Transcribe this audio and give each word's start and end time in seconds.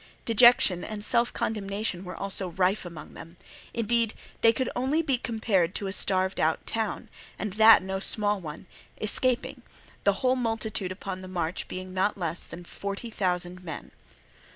Dejection 0.25 0.83
and 0.83 1.03
self 1.03 1.31
condemnation 1.31 2.03
were 2.03 2.15
also 2.15 2.47
rife 2.53 2.85
among 2.85 3.13
them. 3.13 3.37
Indeed 3.71 4.15
they 4.41 4.51
could 4.51 4.67
only 4.75 5.03
be 5.03 5.19
compared 5.19 5.75
to 5.75 5.85
a 5.85 5.91
starved 5.91 6.39
out 6.39 6.65
town, 6.65 7.07
and 7.37 7.53
that 7.53 7.83
no 7.83 7.99
small 7.99 8.41
one, 8.41 8.65
escaping; 8.99 9.61
the 10.03 10.13
whole 10.25 10.35
multitude 10.35 10.91
upon 10.91 11.21
the 11.21 11.27
march 11.27 11.67
being 11.67 11.93
not 11.93 12.17
less 12.17 12.45
than 12.45 12.63
forty 12.65 13.11
thousand 13.11 13.63
men. 13.63 13.91